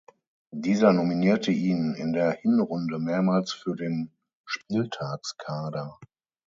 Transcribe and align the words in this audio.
Dieser 0.49 0.93
nominierte 0.93 1.51
ihn 1.51 1.93
in 1.93 2.11
der 2.11 2.31
Hinrunde 2.31 2.97
mehrmals 2.97 3.53
für 3.53 3.75
den 3.75 4.09
Spieltagskader. 4.45 5.99